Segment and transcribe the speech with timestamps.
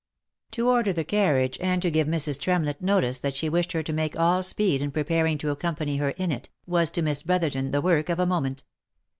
[0.53, 2.39] To order the carriage, and to give Mrs.
[2.41, 6.09] Tremlett notice that she wished her to make all speed in preparing to accompany her
[6.09, 8.63] in it, was to Miss Brotherton the work of a moment.